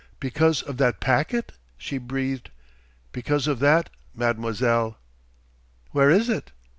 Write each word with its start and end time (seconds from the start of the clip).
"Because 0.19 0.63
of 0.63 0.77
that 0.77 0.99
packet?" 0.99 1.51
she 1.77 1.99
breathed. 1.99 2.49
"Because 3.11 3.45
of 3.45 3.59
that, 3.59 3.91
mademoiselle." 4.15 4.97
"Where 5.91 6.09
is 6.09 6.27
it?" 6.27 6.51